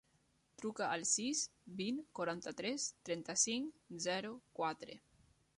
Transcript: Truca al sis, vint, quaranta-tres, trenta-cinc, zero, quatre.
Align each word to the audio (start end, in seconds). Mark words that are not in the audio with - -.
Truca 0.61 0.87
al 0.93 1.03
sis, 1.09 1.41
vint, 1.83 2.01
quaranta-tres, 2.21 2.89
trenta-cinc, 3.11 3.79
zero, 4.07 4.37
quatre. 4.63 4.99